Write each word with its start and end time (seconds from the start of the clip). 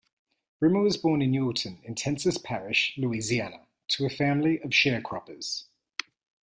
Brimmer 0.59 0.81
was 0.81 0.97
born 0.97 1.21
in 1.21 1.31
Newellton 1.31 1.77
in 1.83 1.93
Tensas 1.93 2.43
Parish, 2.43 2.95
Louisiana, 2.97 3.67
to 3.89 4.05
a 4.07 4.09
family 4.09 4.59
of 4.61 4.71
sharecroppers. 4.71 5.65